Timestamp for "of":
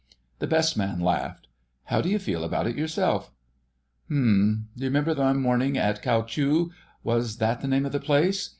7.85-7.91